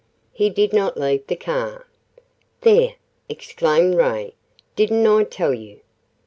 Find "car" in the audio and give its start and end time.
1.35-1.85